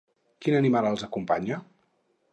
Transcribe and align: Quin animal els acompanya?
Quin 0.45 0.57
animal 0.59 0.89
els 0.93 1.05
acompanya? 1.11 1.63